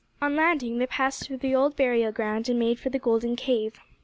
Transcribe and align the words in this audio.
On 0.19 0.35
landing 0.35 0.79
they 0.79 0.87
passed 0.87 1.23
through 1.27 1.37
the 1.37 1.53
old 1.53 1.75
burial 1.75 2.11
ground 2.11 2.49
and 2.49 2.57
made 2.57 2.79
for 2.79 2.89
the 2.89 2.97
Golden 2.97 3.35
Cave. 3.35 3.75